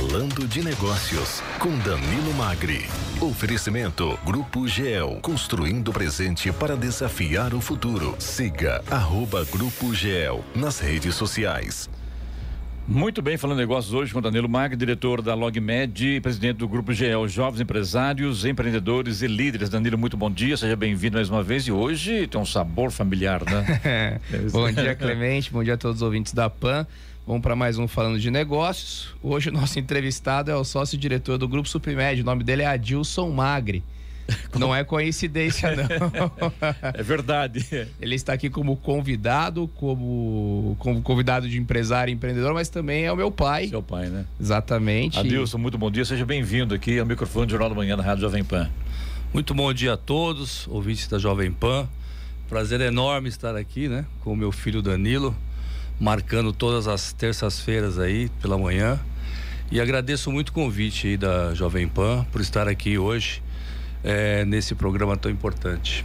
[0.00, 2.86] Falando de Negócios, com Danilo Magri.
[3.20, 8.16] Oferecimento Grupo GEL, construindo o presente para desafiar o futuro.
[8.18, 11.90] Siga arroba Grupo GEL nas redes sociais.
[12.88, 16.66] Muito bem, falando de negócios hoje com Danilo Magri, diretor da LogMed e presidente do
[16.66, 19.68] Grupo GEL, Jovens Empresários, Empreendedores e Líderes.
[19.68, 23.42] Danilo, muito bom dia, seja bem-vindo mais uma vez e hoje tem um sabor familiar,
[23.44, 24.18] né?
[24.50, 26.86] bom dia, Clemente, bom dia a todos os ouvintes da PAN.
[27.30, 29.14] Vamos para mais um Falando de Negócios.
[29.22, 32.22] Hoje o nosso entrevistado é o sócio-diretor do Grupo Suprimed.
[32.22, 33.84] O nome dele é Adilson Magri.
[34.58, 36.32] Não é coincidência, não.
[36.92, 37.88] É verdade.
[38.00, 43.12] Ele está aqui como convidado, como, como convidado de empresário e empreendedor, mas também é
[43.12, 43.68] o meu pai.
[43.68, 44.24] Seu pai, né?
[44.40, 45.16] Exatamente.
[45.16, 46.04] Adilson, muito bom dia.
[46.04, 48.68] Seja bem-vindo aqui ao microfone do Jornal da Manhã na Rádio Jovem Pan.
[49.32, 51.88] Muito bom dia a todos, ouvintes da Jovem Pan.
[52.48, 55.36] Prazer enorme estar aqui, né, com o meu filho Danilo
[56.00, 58.98] marcando todas as terças-feiras aí pela manhã.
[59.70, 63.42] E agradeço muito o convite aí da Jovem Pan por estar aqui hoje
[64.02, 66.04] é, nesse programa tão importante.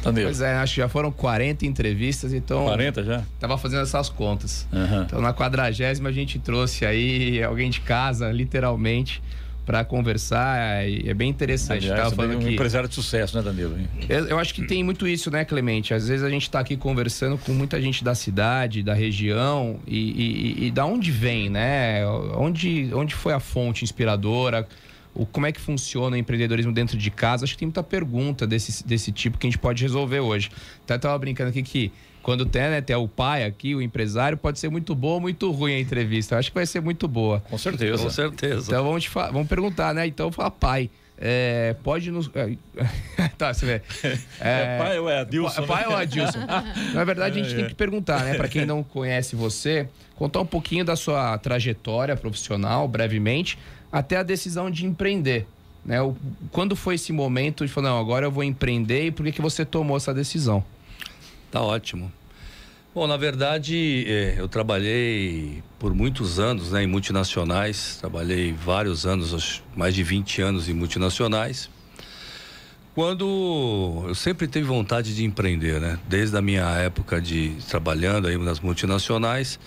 [0.00, 0.24] Entendeu?
[0.24, 2.64] Pois é, acho que já foram 40 entrevistas, então.
[2.64, 3.22] 40 já?
[3.40, 4.66] Tava fazendo essas contas.
[4.72, 5.02] Uhum.
[5.02, 9.20] Então na quadragésima a gente trouxe aí alguém de casa, literalmente,
[9.66, 10.86] para conversar.
[10.86, 11.90] É bem interessante.
[11.90, 12.54] Aliás, Tava falando um que...
[12.54, 13.76] empresário de sucesso, né, Danilo?
[14.08, 15.92] Eu, eu, acho que tem muito isso, né, Clemente?
[15.92, 19.98] Às vezes a gente está aqui conversando com muita gente da cidade, da região, e,
[19.98, 22.06] e, e, da onde vem, né?
[22.36, 24.66] Onde, onde foi a fonte inspiradora?
[25.12, 27.44] O, como é que funciona o empreendedorismo dentro de casa?
[27.44, 30.48] Acho que tem muita pergunta desse, desse tipo que a gente pode resolver hoje.
[30.84, 31.90] Até estava brincando aqui que
[32.26, 35.48] quando tem, né, tem o pai aqui, o empresário, pode ser muito boa ou muito
[35.52, 36.34] ruim a entrevista.
[36.34, 37.38] Eu acho que vai ser muito boa.
[37.48, 38.02] Com certeza.
[38.02, 38.66] Com certeza.
[38.66, 40.08] Então vamos, te vamos perguntar, né?
[40.08, 40.90] Então fala pai.
[41.16, 42.28] É, pode nos.
[43.38, 43.82] tá, você vê.
[44.40, 45.66] É, é pai ou é Adilson?
[45.68, 46.40] Pai ou Adilson?
[46.92, 48.34] Na verdade, a gente é, tem que perguntar, né?
[48.34, 53.56] Para quem não conhece você, contar um pouquinho da sua trajetória profissional, brevemente,
[53.92, 55.46] até a decisão de empreender.
[55.84, 56.02] Né?
[56.02, 56.16] O,
[56.50, 59.40] quando foi esse momento de falar, não, agora eu vou empreender e por que, que
[59.40, 60.64] você tomou essa decisão?
[61.52, 62.12] Tá ótimo.
[62.96, 69.62] Bom, na verdade, é, eu trabalhei por muitos anos né, em multinacionais, trabalhei vários anos,
[69.76, 71.68] mais de 20 anos em multinacionais.
[72.94, 75.98] Quando eu sempre tive vontade de empreender, né?
[76.08, 79.60] Desde a minha época de trabalhando aí nas multinacionais,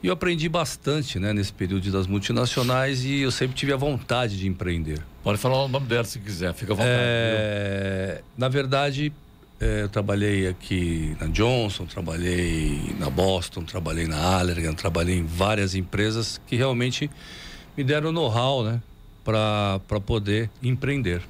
[0.00, 4.38] e eu aprendi bastante, né, nesse período das multinacionais e eu sempre tive a vontade
[4.38, 5.02] de empreender.
[5.24, 6.94] Pode falar o nome dela se quiser, fica à vontade.
[6.94, 9.12] É, na verdade,
[9.60, 15.74] é, eu trabalhei aqui na Johnson, trabalhei na Boston, trabalhei na Allergan, trabalhei em várias
[15.74, 17.10] empresas que realmente
[17.76, 18.80] me deram know-how, né,
[19.24, 21.22] para poder empreender.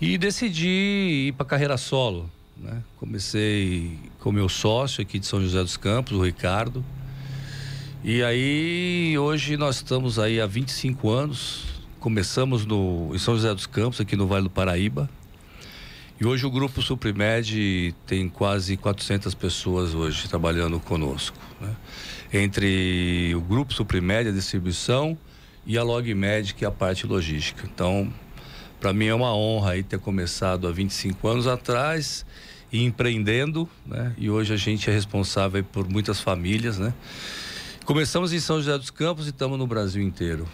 [0.00, 2.82] E decidi ir para carreira solo, né?
[2.98, 6.84] Comecei com meu sócio aqui de São José dos Campos, o Ricardo.
[8.04, 11.64] E aí hoje nós estamos aí há 25 anos.
[12.00, 15.08] Começamos no em São José dos Campos, aqui no Vale do Paraíba
[16.22, 21.36] e hoje o grupo Suprimed tem quase 400 pessoas hoje trabalhando conosco.
[21.60, 21.74] Né?
[22.32, 25.18] Entre o grupo Suprimed, a distribuição,
[25.66, 27.68] e a LogMed, que é a parte logística.
[27.74, 28.14] Então,
[28.78, 32.24] para mim é uma honra aí ter começado há 25 anos atrás
[32.72, 34.14] e empreendendo, né?
[34.16, 36.94] E hoje a gente é responsável por muitas famílias, né?
[37.84, 40.48] Começamos em São José dos Campos e estamos no Brasil inteiro.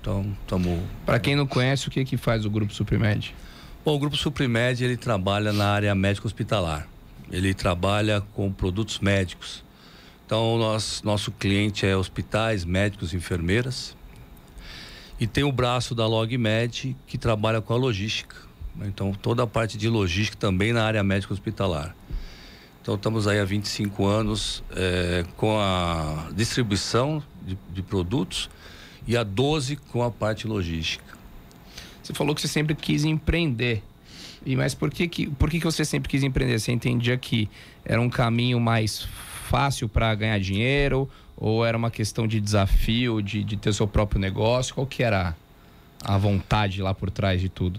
[0.00, 0.78] Então, estamos.
[1.04, 3.34] Para quem não conhece, o que que faz o grupo Suprimed?
[3.88, 6.86] Bom, o Grupo Suprimed ele trabalha na área médico hospitalar.
[7.32, 9.64] Ele trabalha com produtos médicos.
[10.26, 13.96] Então, nós, nosso cliente é hospitais, médicos, enfermeiras.
[15.18, 18.36] E tem o braço da LogMed que trabalha com a logística.
[18.82, 21.96] Então, toda a parte de logística também na área médico hospitalar.
[22.82, 28.50] Então, estamos aí há 25 anos é, com a distribuição de, de produtos
[29.06, 31.17] e há 12 com a parte logística.
[32.08, 33.82] Você falou que você sempre quis empreender.
[34.46, 36.58] E mas por que que, por que que você sempre quis empreender?
[36.58, 37.50] Você entendia que
[37.84, 39.06] era um caminho mais
[39.50, 44.18] fácil para ganhar dinheiro ou era uma questão de desafio, de, de ter seu próprio
[44.18, 44.74] negócio?
[44.74, 45.36] Qual que era
[46.02, 47.78] a vontade lá por trás de tudo?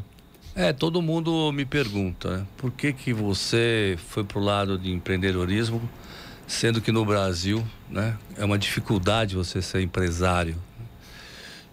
[0.53, 2.45] É, todo mundo me pergunta, né?
[2.55, 5.81] por que que você foi pro lado de empreendedorismo,
[6.45, 10.55] sendo que no Brasil, né, é uma dificuldade você ser empresário.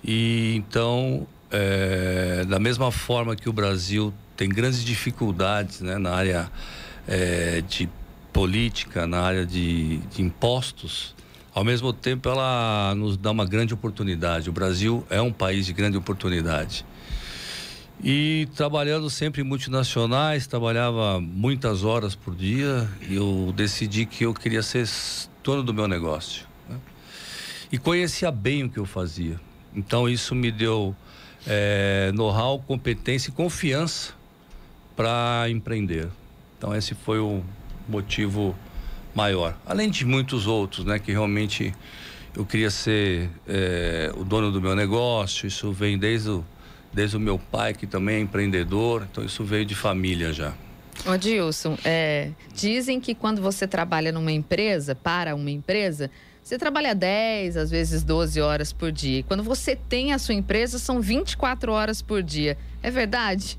[0.02, 6.51] E então é, da mesma forma que o Brasil tem grandes dificuldades né, na área
[7.07, 7.89] é, de
[8.33, 11.15] política, na área de, de, impostos,
[11.55, 14.51] ao mesmo tempo ela nos dá uma grande oportunidade.
[14.51, 16.85] O Brasil é um país de grande oportunidade.
[18.05, 24.35] E trabalhando sempre em multinacionais, trabalhava muitas horas por dia, e eu decidi que eu
[24.35, 24.87] queria ser
[25.43, 26.45] dono do meu negócio.
[26.69, 26.77] Né?
[27.73, 29.41] E conhecia bem o que eu fazia.
[29.75, 30.95] Então isso me deu
[31.47, 34.13] é, know-how, competência e confiança
[34.97, 36.09] para empreender.
[36.59, 37.43] Então esse foi o
[37.89, 38.57] motivo
[39.15, 39.57] maior.
[39.65, 40.99] Além de muitos outros, né?
[40.99, 41.75] Que realmente
[42.37, 45.47] eu queria ser é, o dono do meu negócio.
[45.47, 46.45] Isso vem desde o,
[46.93, 49.07] desde o meu pai, que também é empreendedor.
[49.11, 50.53] Então isso veio de família já.
[51.05, 56.11] Ô Dilson, é, dizem que quando você trabalha numa empresa, para uma empresa,
[56.47, 59.19] você trabalha 10, às vezes 12 horas por dia.
[59.19, 62.57] E quando você tem a sua empresa, são 24 horas por dia.
[62.81, 63.59] É verdade?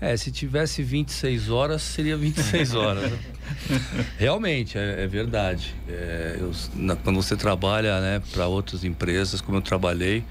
[0.00, 3.10] É, se tivesse 26 horas, seria 26 horas.
[3.10, 3.18] Né?
[4.16, 5.74] Realmente, é, é verdade.
[5.88, 10.22] É, eu, na, quando você trabalha né, para outras empresas, como eu trabalhei,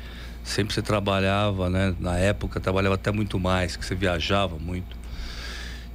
[0.46, 4.96] sempre você trabalhava, né, na época, trabalhava até muito mais, que você viajava muito.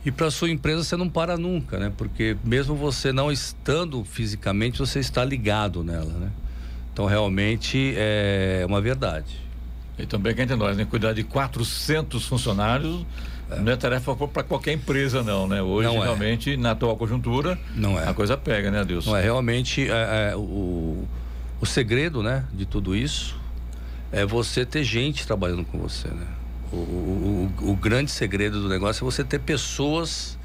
[0.05, 1.93] E para sua empresa você não para nunca, né?
[1.97, 6.31] Porque mesmo você não estando fisicamente, você está ligado nela, né?
[6.93, 9.41] Então realmente é uma verdade.
[9.99, 10.85] E também quem tem nós, né?
[10.85, 13.07] Cuidar de 400 funcionários
[13.51, 13.61] é.
[13.61, 15.63] não é tarefa para qualquer empresa não, né?
[15.63, 16.05] Hoje não é.
[16.05, 18.09] realmente na atual conjuntura não é.
[18.09, 19.07] a coisa pega, né, Deus?
[19.07, 21.05] Não é realmente é, é, o,
[21.61, 23.41] o segredo, né, de tudo isso
[24.11, 26.27] é você ter gente trabalhando com você, né?
[26.73, 30.39] O, o, o, grande segredo do negócio é você ter pessoas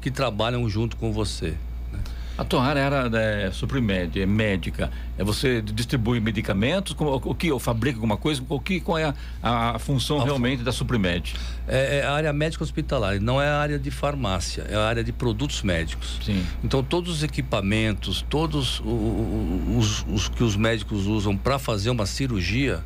[0.00, 1.54] que trabalham junto com você.
[1.90, 1.98] Né?
[2.36, 4.90] A tua área era é, suprimed, é médica.
[5.16, 6.92] É você distribui medicamentos?
[6.92, 7.50] Como, o que?
[7.50, 8.42] Ou fabrica alguma coisa?
[8.46, 11.34] O que, qual é a, a função a realmente da Suprimed?
[11.66, 15.04] É, é, a área médica hospitalar, não é a área de farmácia, é a área
[15.04, 16.18] de produtos médicos.
[16.24, 16.44] Sim.
[16.62, 22.04] Então, todos os equipamentos, todos os, os, os que os médicos usam para fazer uma
[22.04, 22.82] cirurgia,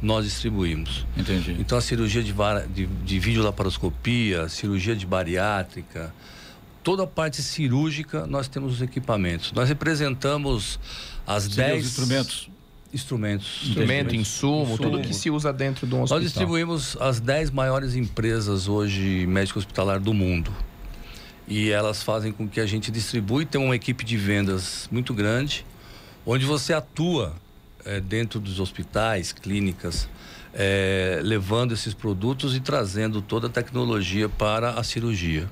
[0.00, 1.06] nós distribuímos.
[1.16, 1.56] Entendi.
[1.58, 2.34] Então a cirurgia de,
[2.72, 6.12] de, de videolaparoscopia, cirurgia de bariátrica,
[6.82, 9.52] toda a parte cirúrgica nós temos os equipamentos.
[9.52, 10.78] Nós representamos
[11.26, 12.50] as 10 instrumentos.
[12.92, 13.62] Instrumentos.
[13.64, 16.18] Instrumento, insumo, insumo, tudo que se usa dentro de um hospital.
[16.18, 20.54] Nós distribuímos as 10 maiores empresas hoje médico hospitalar do mundo.
[21.48, 25.64] E elas fazem com que a gente distribui, tem uma equipe de vendas muito grande,
[26.24, 27.34] onde você atua
[27.86, 30.08] é, dentro dos hospitais, clínicas,
[30.52, 35.48] é, levando esses produtos e trazendo toda a tecnologia para a cirurgia.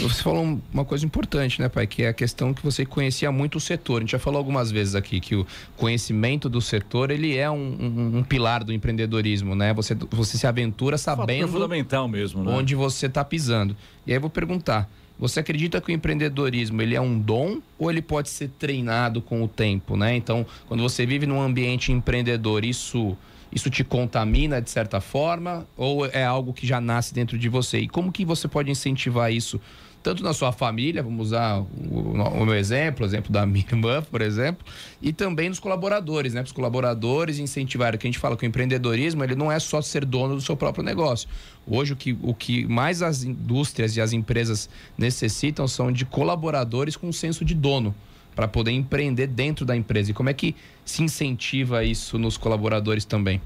[0.00, 1.86] Você falou uma coisa importante, né, pai?
[1.86, 3.98] Que é a questão que você conhecia muito o setor.
[3.98, 5.46] A gente já falou algumas vezes aqui que o
[5.76, 9.72] conhecimento do setor ele é um, um, um pilar do empreendedorismo, né?
[9.72, 11.48] Você, você se aventura sabendo.
[11.48, 12.52] fundamental mesmo, né?
[12.52, 13.74] Onde você está pisando.
[14.06, 14.86] E aí eu vou perguntar:
[15.18, 19.42] você acredita que o empreendedorismo ele é um dom ou ele pode ser treinado com
[19.42, 20.14] o tempo, né?
[20.14, 23.16] Então, quando você vive num ambiente empreendedor, isso
[23.50, 27.78] isso te contamina de certa forma ou é algo que já nasce dentro de você?
[27.78, 29.60] E como que você pode incentivar isso
[30.06, 34.00] tanto na sua família, vamos usar o, o, meu exemplo, o exemplo da minha irmã,
[34.08, 34.64] por exemplo,
[35.02, 36.42] e também nos colaboradores, né?
[36.42, 40.04] Os colaboradores incentivar, que a gente fala que o empreendedorismo, ele não é só ser
[40.04, 41.28] dono do seu próprio negócio.
[41.66, 46.96] Hoje, o que, o que mais as indústrias e as empresas necessitam são de colaboradores
[46.96, 47.92] com senso de dono
[48.32, 50.12] para poder empreender dentro da empresa.
[50.12, 50.54] E como é que
[50.84, 53.42] se incentiva isso nos colaboradores também?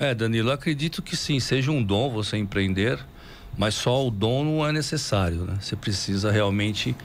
[0.00, 2.98] É, Danilo, acredito que sim, seja um dom você empreender
[3.56, 5.56] mas só o dom não é necessário, né?
[5.60, 6.96] Você precisa realmente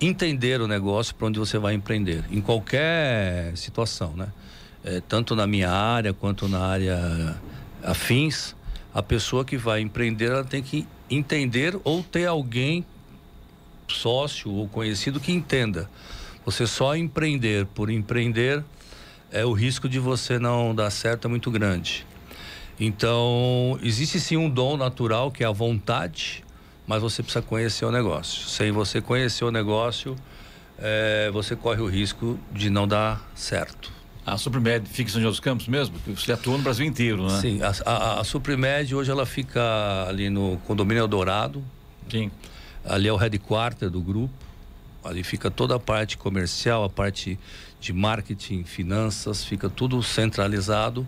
[0.00, 4.28] entender o negócio para onde você vai empreender, em qualquer situação, né?
[4.82, 7.36] É, tanto na minha área quanto na área
[7.82, 8.54] afins,
[8.92, 12.84] a pessoa que vai empreender ela tem que entender ou ter alguém
[13.88, 15.88] sócio ou conhecido que entenda.
[16.44, 18.62] Você só empreender por empreender
[19.30, 22.06] é o risco de você não dar certo é muito grande.
[22.78, 26.44] Então, existe sim um dom natural que é a vontade,
[26.86, 28.48] mas você precisa conhecer o negócio.
[28.48, 30.16] Sem você conhecer o negócio,
[30.78, 33.92] é, você corre o risco de não dar certo.
[34.26, 35.96] A Suprimed fica em São José dos Campos mesmo?
[36.06, 37.40] Você atua no Brasil inteiro, né?
[37.40, 41.62] Sim, a, a, a Suprimed hoje ela fica ali no condomínio Eldorado.
[42.10, 42.30] Sim.
[42.84, 44.32] Ali é o headquarter do grupo.
[45.04, 47.38] Ali fica toda a parte comercial, a parte
[47.78, 51.06] de marketing, finanças, fica tudo centralizado.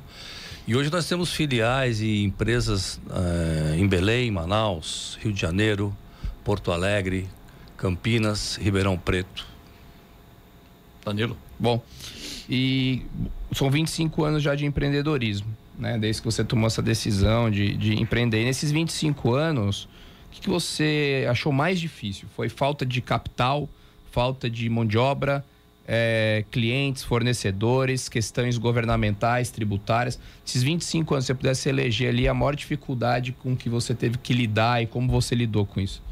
[0.66, 5.96] E hoje nós temos filiais e empresas uh, em Belém, Manaus, Rio de Janeiro,
[6.42, 7.28] Porto Alegre,
[7.76, 9.46] Campinas, Ribeirão Preto.
[11.04, 11.36] Danilo.
[11.56, 11.80] Bom,
[12.50, 13.02] e
[13.52, 15.98] são 25 anos já de empreendedorismo, né?
[15.98, 18.42] Desde que você tomou essa decisão de, de empreender.
[18.42, 22.26] E nesses 25 anos, o que, que você achou mais difícil?
[22.34, 23.68] Foi falta de capital,
[24.10, 25.44] falta de mão de obra?
[25.86, 30.18] É, clientes, fornecedores, questões governamentais, tributárias.
[30.44, 34.18] Esses 25 anos, se você pudesse eleger ali a maior dificuldade com que você teve
[34.18, 36.02] que lidar e como você lidou com isso?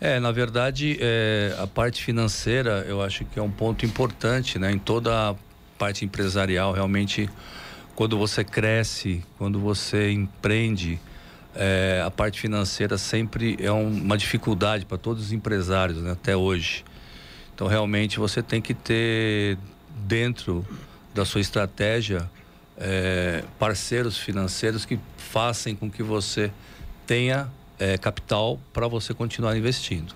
[0.00, 4.70] É, na verdade, é, a parte financeira eu acho que é um ponto importante né,
[4.70, 5.34] em toda
[5.76, 7.28] parte empresarial, realmente,
[7.94, 11.00] quando você cresce, quando você empreende,
[11.54, 16.36] é, a parte financeira sempre é um, uma dificuldade para todos os empresários, né, até
[16.36, 16.84] hoje.
[17.58, 19.58] Então, realmente, você tem que ter
[20.06, 20.64] dentro
[21.12, 22.30] da sua estratégia
[22.76, 26.52] é, parceiros financeiros que façam com que você
[27.04, 30.14] tenha é, capital para você continuar investindo.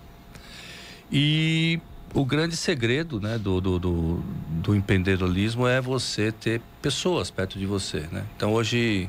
[1.11, 1.80] E
[2.14, 7.66] o grande segredo né, do, do, do, do, empreendedorismo é você ter pessoas perto de
[7.66, 8.06] você.
[8.12, 8.25] Né?
[8.37, 9.08] Então, hoje,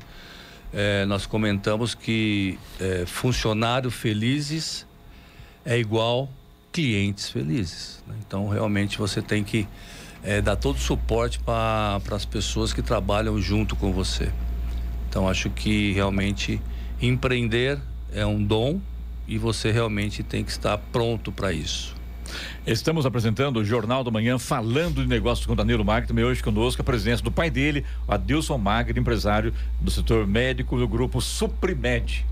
[0.73, 4.87] é, nós comentamos que é, funcionários felizes
[5.63, 6.27] é igual
[6.73, 8.03] clientes felizes.
[8.07, 8.15] Né?
[8.27, 9.67] Então, realmente, você tem que
[10.23, 14.29] é, dar todo o suporte para as pessoas que trabalham junto com você.
[15.07, 16.59] Então, acho que realmente
[16.99, 17.79] empreender
[18.11, 18.81] é um dom
[19.27, 21.95] e você realmente tem que estar pronto para isso.
[22.65, 26.07] Estamos apresentando o Jornal do Manhã falando de negócios com Danilo Magri.
[26.07, 30.87] Também hoje conosco a presença do pai dele, Adilson Magri, empresário do setor médico do
[30.87, 32.25] grupo Suprimed.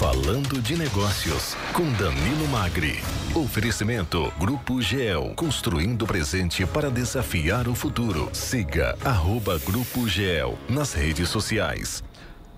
[0.00, 3.00] Falando de negócios com Danilo Magri.
[3.34, 8.30] Oferecimento Grupo GEL, construindo o presente para desafiar o futuro.
[8.32, 12.02] Siga arroba Grupo GEL nas redes sociais.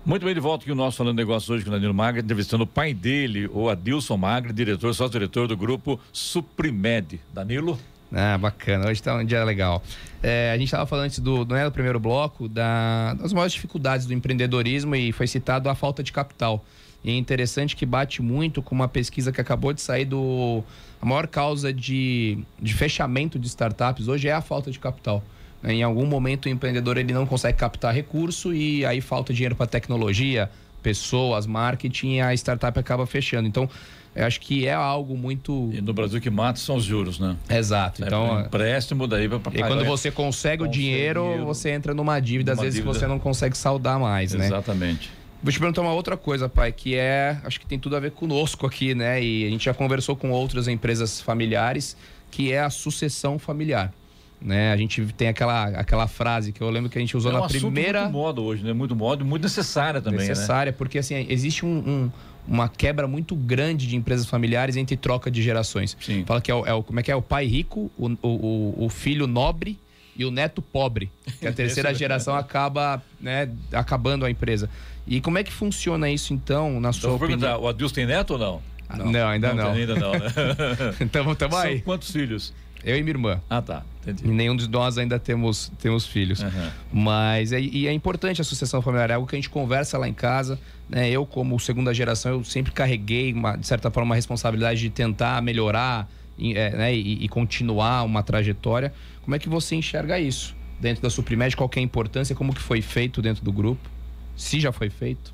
[0.05, 2.21] Muito bem, de volta aqui o nosso Falando de Negócios hoje com o Danilo Magri,
[2.21, 7.19] entrevistando o pai dele, o Adilson Magri, diretor, sócio-diretor do grupo Suprimed.
[7.33, 7.77] Danilo?
[8.09, 8.85] Ah, bacana.
[8.85, 9.83] Hoje está um dia legal.
[10.21, 13.51] É, a gente estava falando antes do, não é do primeiro bloco, da, das maiores
[13.51, 16.63] dificuldades do empreendedorismo e foi citado a falta de capital.
[17.03, 20.63] E é interessante que bate muito com uma pesquisa que acabou de sair do.
[21.01, 25.23] A maior causa de, de fechamento de startups hoje é a falta de capital.
[25.63, 29.65] Em algum momento o empreendedor ele não consegue captar recurso e aí falta dinheiro para
[29.65, 30.49] tecnologia,
[30.81, 33.47] pessoas, marketing e a startup acaba fechando.
[33.47, 33.69] Então,
[34.15, 35.71] eu acho que é algo muito.
[35.73, 37.35] E no Brasil que mata são os juros, né?
[37.49, 38.03] Exato.
[38.03, 39.59] É então, empréstimo daí para pagar.
[39.59, 42.93] E quando você consegue o dinheiro, você entra numa dívida, às vezes dívida...
[42.93, 44.45] você não consegue saldar mais, né?
[44.45, 45.09] Exatamente.
[45.43, 48.11] Vou te perguntar uma outra coisa, pai, que é, acho que tem tudo a ver
[48.11, 49.21] conosco aqui, né?
[49.21, 51.97] E a gente já conversou com outras empresas familiares,
[52.31, 53.93] que é a sucessão familiar.
[54.41, 54.71] Né?
[54.71, 57.41] A gente tem aquela, aquela frase que eu lembro que a gente usou é um
[57.41, 58.03] na primeira.
[58.03, 58.71] Muito moda hoje, né?
[58.71, 60.21] Muito moda e muito necessária também.
[60.21, 60.27] Né?
[60.29, 60.77] Necessária, né?
[60.77, 62.11] porque assim, existe um, um,
[62.47, 65.97] uma quebra muito grande de empresas familiares entre troca de gerações.
[65.99, 66.23] Sim.
[66.25, 68.85] Fala que é o, é o, como é que é o pai rico, o, o,
[68.85, 69.77] o filho nobre
[70.15, 71.11] e o neto pobre.
[71.39, 74.69] Que a terceira geração acaba né, acabando a empresa.
[75.05, 77.61] E como é que funciona isso, então, na sua então, opinião?
[77.61, 78.61] O Adilson tem neto ou não?
[78.97, 79.63] Não, não ainda não.
[79.63, 79.71] não.
[79.71, 80.19] Ainda não, né?
[81.01, 81.75] então, estamos aí.
[81.77, 82.53] São quantos filhos?
[82.83, 83.41] Eu e minha irmã.
[83.49, 83.83] Ah, tá.
[84.01, 84.25] Entendi.
[84.25, 86.41] E nenhum de nós ainda temos, temos filhos.
[86.41, 86.69] Uhum.
[86.91, 90.07] Mas é, e é importante a sucessão familiar, é algo que a gente conversa lá
[90.07, 90.59] em casa.
[90.89, 91.09] Né?
[91.09, 95.41] Eu, como segunda geração, eu sempre carreguei, uma, de certa forma, uma responsabilidade de tentar
[95.41, 96.93] melhorar é, né?
[96.93, 98.93] e, e, continuar uma trajetória.
[99.23, 100.55] Como é que você enxerga isso?
[100.79, 103.89] Dentro da Suprimed, qual é a importância, como que foi feito dentro do grupo?
[104.35, 105.33] Se já foi feito?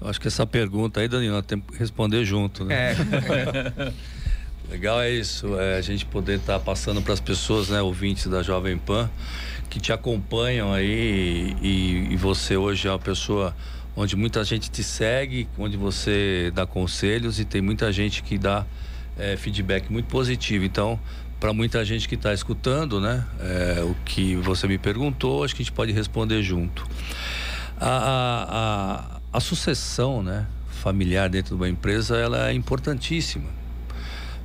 [0.00, 2.92] Eu acho que essa pergunta aí, Danilo, tem que responder junto, né?
[2.92, 3.92] É.
[4.70, 8.28] Legal é isso, é a gente poder estar tá passando para as pessoas, né, ouvintes
[8.28, 9.10] da Jovem Pan,
[9.68, 13.54] que te acompanham aí e, e, você hoje é uma pessoa
[13.96, 18.64] onde muita gente te segue, onde você dá conselhos e tem muita gente que dá
[19.18, 20.64] é, feedback muito positivo.
[20.64, 21.00] Então,
[21.40, 25.62] para muita gente que está escutando, né, é, o que você me perguntou, acho que
[25.62, 26.86] a gente pode responder junto.
[27.80, 30.46] A, a, a, sucessão né,
[30.82, 33.48] familiar dentro de uma empresa ela é importantíssima.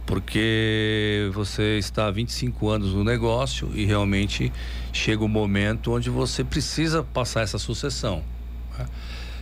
[0.05, 4.53] Porque você está há 25 anos no negócio e realmente
[4.93, 8.23] chega o um momento onde você precisa passar essa sucessão.
[8.77, 8.85] Né?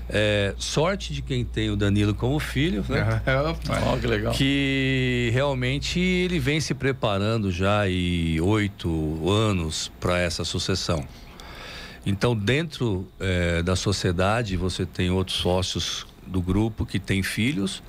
[0.09, 3.21] É, sorte de quem tem o Danilo como filho, né?
[3.93, 4.33] oh, que legal.
[4.33, 11.05] Que realmente ele vem se preparando já e oito anos para essa sucessão.
[12.05, 17.81] Então, dentro é, da sociedade, você tem outros sócios do grupo que têm filhos,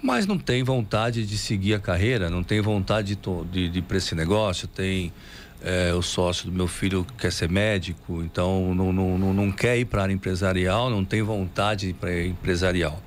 [0.00, 3.82] mas não tem vontade de seguir a carreira, não tem vontade de, de, de ir
[3.82, 4.68] para esse negócio.
[4.68, 5.12] Tem
[5.60, 9.50] é, o sócio do meu filho que quer ser médico, então não, não, não, não
[9.50, 13.02] quer ir para a área empresarial, não tem vontade para empresarial.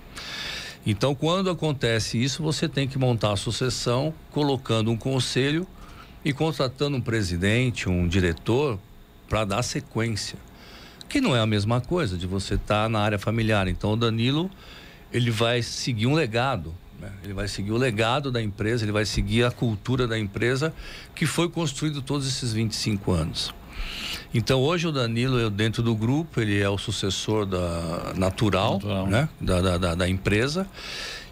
[0.86, 5.66] Então, quando acontece isso, você tem que montar a sucessão, colocando um conselho
[6.26, 8.80] e contratando um presidente, um diretor
[9.32, 10.38] para dar sequência.
[11.08, 13.66] Que não é a mesma coisa de você estar tá na área familiar.
[13.70, 14.52] Então o Danilo,
[15.10, 16.76] ele vai seguir um legado.
[17.00, 17.10] Né?
[17.24, 20.74] Ele vai seguir o legado da empresa, ele vai seguir a cultura da empresa
[21.16, 23.54] que foi construído todos esses 25 anos.
[24.34, 29.08] Então hoje o Danilo, eu, dentro do grupo, ele é o sucessor da natural, natural.
[29.08, 29.30] Né?
[29.40, 30.68] Da, da, da, da, empresa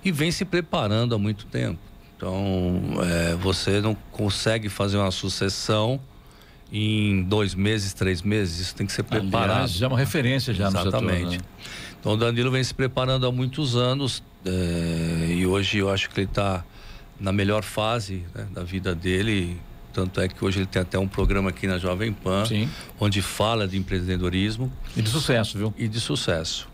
[0.05, 1.79] e vem se preparando há muito tempo.
[2.15, 5.99] Então é, você não consegue fazer uma sucessão
[6.71, 8.59] em dois meses, três meses.
[8.59, 9.51] Isso tem que ser preparado.
[9.51, 11.23] Aliás, já é uma referência já Exatamente.
[11.23, 11.31] no setor.
[11.31, 11.37] Né?
[11.99, 16.19] Então o Danilo vem se preparando há muitos anos é, e hoje eu acho que
[16.19, 16.63] ele está
[17.19, 19.59] na melhor fase né, da vida dele.
[19.91, 22.69] Tanto é que hoje ele tem até um programa aqui na Jovem Pan, Sim.
[22.99, 24.71] onde fala de empreendedorismo.
[24.95, 25.73] E de sucesso, viu?
[25.77, 26.69] E de sucesso.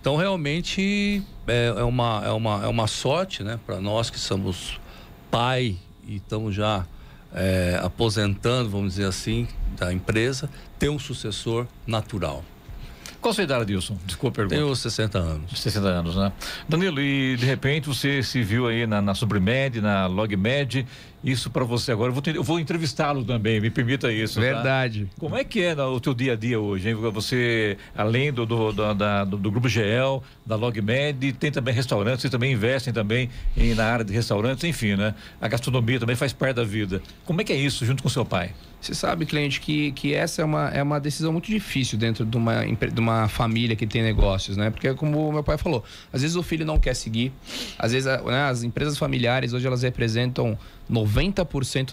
[0.00, 4.80] Então realmente é, é uma, é, uma, é uma sorte né, para nós que somos
[5.30, 5.76] pai
[6.06, 6.86] e estamos já
[7.34, 9.46] é, aposentando, vamos dizer assim,
[9.78, 12.44] da empresa, ter um sucessor natural.
[13.20, 13.98] Qual a sua idade, Dilson?
[14.06, 14.56] Desculpa a pergunta.
[14.56, 15.60] Tenho 60 anos.
[15.60, 16.32] 60 anos, né?
[16.66, 20.86] Danilo, e de repente você se viu aí na, na Subrimed, na LogMed,
[21.22, 22.10] isso para você agora.
[22.10, 24.36] Eu vou, eu vou entrevistá-lo também, me permita isso.
[24.36, 24.40] Tá?
[24.40, 25.04] Verdade.
[25.04, 25.10] Tá?
[25.18, 26.88] Como é que é o teu dia a dia hoje?
[26.88, 26.94] Hein?
[26.94, 32.22] Você, além do, do, do, da, do, do Grupo GL, da LogMed, tem também restaurantes,
[32.22, 35.14] vocês também investem também em, na área de restaurantes, enfim, né?
[35.40, 37.02] A gastronomia também faz parte da vida.
[37.24, 38.52] Como é que é isso junto com seu pai?
[38.80, 42.34] Você sabe, cliente, que, que essa é uma, é uma decisão muito difícil dentro de
[42.34, 44.70] uma, de uma família que tem negócios, né?
[44.70, 47.30] Porque, como o meu pai falou, às vezes o filho não quer seguir,
[47.78, 50.58] às vezes né, as empresas familiares hoje elas representam
[50.90, 51.09] 90%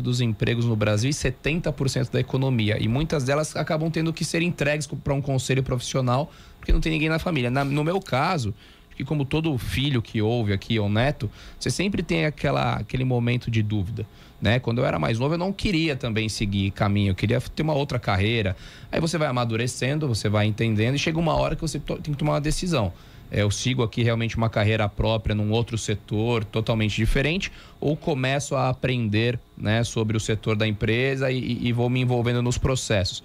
[0.01, 2.77] dos empregos no Brasil e 70% da economia.
[2.79, 6.91] E muitas delas acabam tendo que ser entregues para um conselho profissional, porque não tem
[6.91, 7.49] ninguém na família.
[7.49, 8.53] Na, no meu caso,
[8.95, 13.51] que como todo filho que ouve aqui ou neto, você sempre tem aquela, aquele momento
[13.51, 14.05] de dúvida.
[14.41, 14.59] Né?
[14.59, 17.73] Quando eu era mais novo, eu não queria também seguir caminho, eu queria ter uma
[17.73, 18.55] outra carreira.
[18.91, 22.15] Aí você vai amadurecendo, você vai entendendo e chega uma hora que você tem que
[22.15, 22.91] tomar uma decisão.
[23.31, 28.55] É, eu sigo aqui realmente uma carreira própria num outro setor totalmente diferente ou começo
[28.55, 33.23] a aprender né, sobre o setor da empresa e, e vou me envolvendo nos processos.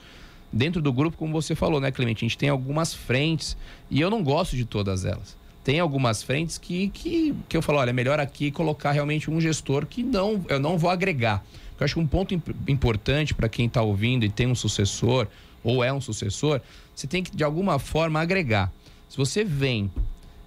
[0.52, 3.56] Dentro do grupo, como você falou, né, Clemente, a gente tem algumas frentes
[3.90, 7.78] e eu não gosto de todas elas tem algumas frentes que, que, que eu falo,
[7.78, 11.44] olha, é melhor aqui colocar realmente um gestor que não, eu não vou agregar.
[11.78, 15.26] Eu acho que um ponto imp importante para quem está ouvindo e tem um sucessor
[15.62, 16.60] ou é um sucessor,
[16.94, 18.72] você tem que de alguma forma agregar.
[19.12, 19.90] Se você vem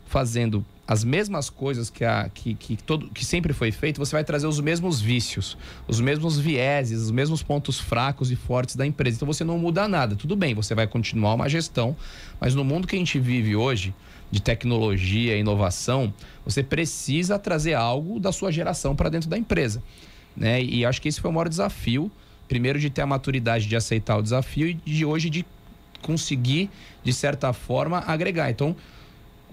[0.08, 4.24] fazendo as mesmas coisas que, a, que, que, todo, que sempre foi feito, você vai
[4.24, 5.56] trazer os mesmos vícios,
[5.88, 9.18] os mesmos vieses, os mesmos pontos fracos e fortes da empresa.
[9.18, 10.16] Então você não muda nada.
[10.16, 11.96] Tudo bem, você vai continuar uma gestão,
[12.42, 13.94] mas no mundo que a gente vive hoje,
[14.32, 16.12] de tecnologia inovação,
[16.44, 19.84] você precisa trazer algo da sua geração para dentro da empresa.
[20.36, 20.64] Né?
[20.64, 22.12] E acho que esse foi o maior desafio.
[22.48, 25.46] Primeiro, de ter a maturidade de aceitar o desafio e de hoje de
[26.06, 26.70] conseguir,
[27.04, 28.50] de certa forma, agregar.
[28.52, 28.76] Então,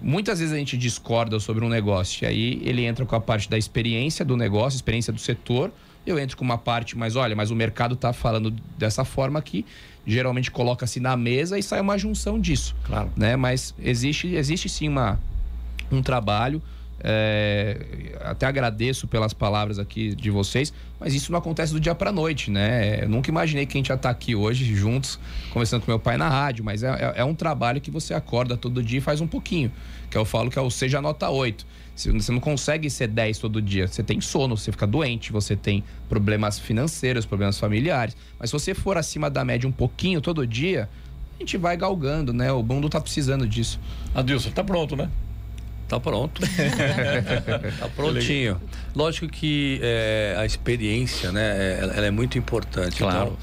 [0.01, 3.49] muitas vezes a gente discorda sobre um negócio, e aí ele entra com a parte
[3.49, 5.73] da experiência do negócio, experiência do setor.
[6.05, 9.65] Eu entro com uma parte, mas olha, mas o mercado está falando dessa forma aqui
[10.07, 12.75] geralmente coloca-se na mesa e sai uma junção disso.
[12.85, 13.11] Claro.
[13.17, 13.37] Né?
[13.37, 15.19] Mas existe, existe sim uma,
[15.91, 16.62] um trabalho.
[17.05, 17.77] É,
[18.21, 22.51] até agradeço pelas palavras aqui de vocês, mas isso não acontece do dia para noite,
[22.51, 23.03] né?
[23.03, 25.19] Eu nunca imaginei que a gente ia estar tá aqui hoje juntos,
[25.51, 28.57] conversando com meu pai na rádio, mas é, é, é um trabalho que você acorda
[28.57, 29.73] todo dia e faz um pouquinho.
[30.09, 31.67] Que eu falo que é o Seja Nota 8.
[31.97, 33.87] Você não consegue ser 10 todo dia.
[33.87, 38.17] Você tem sono, você fica doente, você tem problemas financeiros, problemas familiares.
[38.38, 40.88] Mas se você for acima da média um pouquinho todo dia,
[41.37, 42.53] a gente vai galgando, né?
[42.53, 43.81] O mundo tá precisando disso.
[44.15, 45.11] Adilson, tá pronto, né?
[45.92, 46.40] Tá pronto.
[47.78, 48.59] tá prontinho.
[48.96, 51.81] Lógico que é, a experiência, né?
[51.83, 52.96] Ela, ela, é muito importante.
[52.96, 53.26] Claro.
[53.26, 53.37] Então,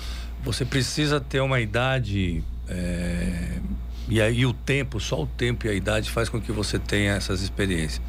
[0.43, 2.43] você precisa ter uma idade.
[2.67, 3.59] É,
[4.07, 7.13] e aí o tempo, só o tempo e a idade faz com que você tenha
[7.13, 8.01] essas experiências.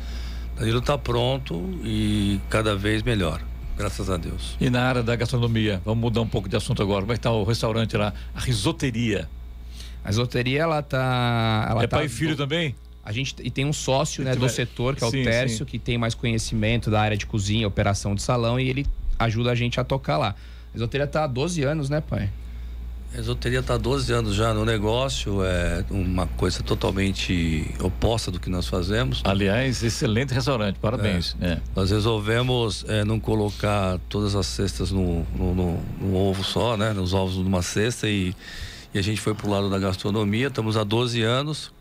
[0.57, 3.43] Danilo está pronto e cada vez melhor.
[3.77, 4.57] Graças a Deus.
[4.59, 7.03] E na área da gastronomia, vamos mudar um pouco de assunto agora.
[7.03, 8.15] Como é que está o restaurante lá?
[8.35, 9.29] A risoteria.
[10.03, 11.67] A risoteria, ela tá.
[11.69, 12.39] Ela é tá pai e filho do...
[12.39, 12.75] também?
[13.05, 15.65] A gente e tem um sócio né, do setor, que é o sim, Tércio, sim.
[15.65, 18.87] que tem mais conhecimento da área de cozinha, operação de salão, e ele
[19.19, 20.29] ajuda a gente a tocar lá.
[20.29, 22.31] A risoteria está há 12 anos, né, pai?
[23.13, 28.39] A Esoteria está há 12 anos já no negócio, é uma coisa totalmente oposta do
[28.39, 29.21] que nós fazemos.
[29.25, 31.37] Aliás, excelente restaurante, parabéns.
[31.41, 31.53] É.
[31.53, 31.61] É.
[31.75, 36.93] Nós resolvemos é, não colocar todas as cestas no, no, no, no, ovo só, né?
[36.93, 38.33] Nos ovos numa cesta e,
[38.95, 40.47] e a gente foi para o lado da gastronomia.
[40.47, 41.73] Estamos há 12 anos.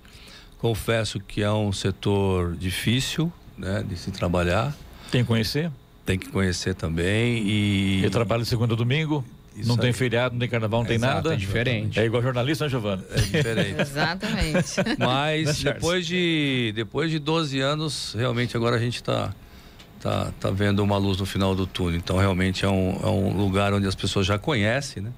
[0.59, 4.75] Confesso que é um setor difícil né, de se trabalhar.
[5.09, 5.71] Tem que conhecer?
[6.05, 7.43] Tem que conhecer também.
[7.47, 8.03] E...
[8.03, 9.23] Eu trabalho de segunda a domingo?
[9.55, 9.81] Isso não aí.
[9.81, 11.33] tem feriado, não tem carnaval, não tem nada.
[11.33, 11.99] É diferente.
[11.99, 13.03] É igual jornalista, né, Giovana?
[13.09, 13.75] É diferente.
[13.81, 14.75] Exatamente.
[14.97, 19.33] Mas depois de, depois de 12 anos, realmente agora a gente está
[19.99, 21.97] tá, tá vendo uma luz no final do túnel.
[21.97, 25.11] Então realmente é um, é um lugar onde as pessoas já conhecem, né?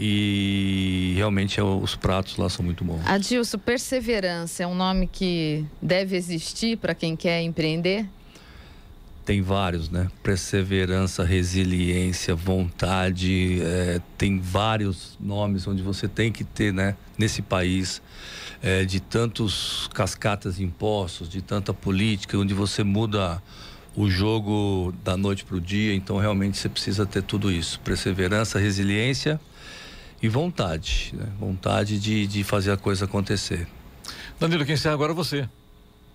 [0.00, 3.00] E realmente é, os pratos lá são muito bons.
[3.04, 8.06] Adilson, perseverança é um nome que deve existir para quem quer empreender?
[9.28, 10.08] tem vários, né?
[10.22, 16.96] Perseverança, resiliência, vontade, é, tem vários nomes onde você tem que ter, né?
[17.18, 18.00] Nesse país,
[18.62, 23.42] é, de tantos cascatas impostos, de tanta política, onde você muda
[23.94, 25.94] o jogo da noite para o dia.
[25.94, 29.38] Então, realmente, você precisa ter tudo isso: perseverança, resiliência
[30.22, 31.26] e vontade, né?
[31.38, 33.66] vontade de, de fazer a coisa acontecer.
[34.38, 35.48] Danilo, quem encerra agora é você.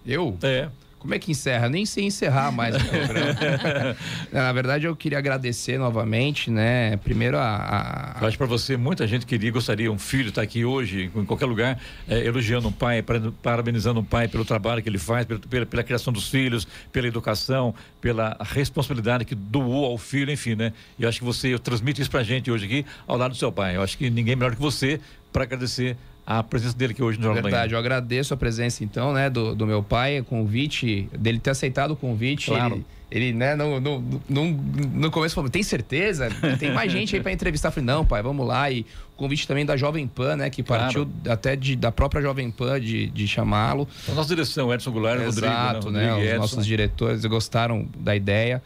[0.05, 0.37] Eu?
[0.41, 0.69] É.
[1.03, 1.67] Como é que encerra?
[1.67, 3.97] Nem sei encerrar mais o programa.
[4.31, 6.95] Na verdade, eu queria agradecer novamente, né?
[6.95, 8.15] Primeiro a.
[8.15, 8.21] a...
[8.21, 11.25] Eu acho para você, muita gente queria, gostaria, um filho estar tá aqui hoje, em
[11.25, 13.03] qualquer lugar, é, elogiando um pai,
[13.41, 17.75] parabenizando um pai pelo trabalho que ele faz, pela, pela, criação dos filhos, pela educação,
[17.99, 20.71] pela responsabilidade que doou ao filho, enfim, né?
[20.97, 23.51] E eu acho que você transmite isso pra gente hoje aqui, ao lado do seu
[23.51, 23.75] pai.
[23.75, 25.01] Eu acho que ninguém melhor que você
[25.33, 29.11] para agradecer a presença dele aqui hoje no Jornal Verdade, eu agradeço a presença então,
[29.13, 32.47] né, do, do meu pai, o convite, dele ter aceitado o convite.
[32.47, 32.75] Claro.
[33.11, 36.29] Ele, ele, né, no, no, no, no começo falou, tem certeza?
[36.57, 37.67] Tem mais gente aí para entrevistar.
[37.67, 38.71] Eu falei, não, pai, vamos lá.
[38.71, 38.81] E
[39.13, 41.31] o convite também da Jovem Pan, né, que partiu claro.
[41.31, 43.87] até de, da própria Jovem Pan de, de chamá-lo.
[44.09, 48.15] A nossa direção, Edson Goulart, Exato, Rodrigo, né, Rodrigo, né, os nossos diretores gostaram da
[48.15, 48.63] ideia.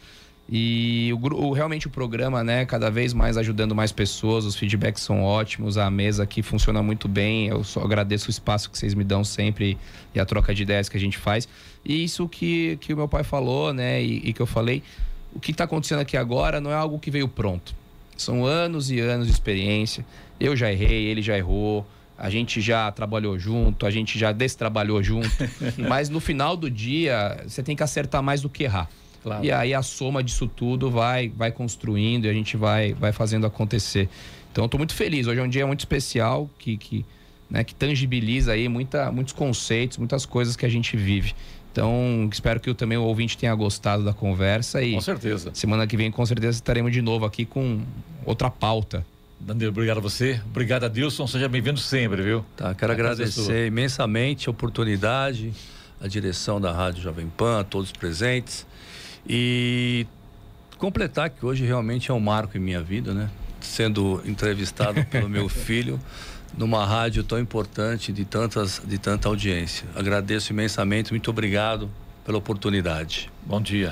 [0.50, 5.04] E o, o, realmente o programa, né, cada vez mais ajudando mais pessoas, os feedbacks
[5.04, 7.48] são ótimos, a mesa aqui funciona muito bem.
[7.48, 9.78] Eu só agradeço o espaço que vocês me dão sempre
[10.16, 11.48] e a troca de ideias que a gente faz.
[11.84, 14.82] E isso que, que o meu pai falou, né, e, e que eu falei,
[15.34, 17.76] o que está acontecendo aqui agora não é algo que veio pronto.
[18.16, 20.06] São anos e anos de experiência.
[20.40, 21.86] Eu já errei, ele já errou.
[22.18, 25.30] A gente já trabalhou junto, a gente já destrabalhou junto.
[25.88, 28.90] mas no final do dia, você tem que acertar mais do que errar.
[29.28, 29.46] Claro.
[29.46, 33.46] E aí a soma disso tudo vai, vai construindo e a gente vai, vai fazendo
[33.46, 34.08] acontecer.
[34.52, 35.28] Então eu tô muito feliz.
[35.28, 37.06] Hoje é um dia muito especial que, que,
[37.50, 41.36] né, que tangibiliza aí muita, muitos conceitos, muitas coisas que a gente vive.
[41.72, 45.52] Então, espero que também o ouvinte tenha gostado da conversa e com certeza.
[45.54, 47.82] Semana que vem com certeza estaremos de novo aqui com
[48.26, 49.06] outra pauta.
[49.40, 50.42] Danilo, obrigado a você.
[50.50, 51.28] Obrigado a Dilson.
[51.28, 52.44] Seja bem-vindo sempre, viu?
[52.56, 55.54] Tá, quero agradecer imensamente a oportunidade,
[56.02, 58.66] a direção da Rádio Jovem Pan, a todos presentes.
[59.28, 60.06] E
[60.78, 63.30] completar que hoje realmente é um marco em minha vida, né?
[63.60, 66.00] Sendo entrevistado pelo meu filho
[66.58, 69.88] numa rádio tão importante de tantas de tanta audiência.
[69.96, 71.90] Agradeço imensamente, muito obrigado
[72.26, 73.30] pela oportunidade.
[73.46, 73.86] Bom dia.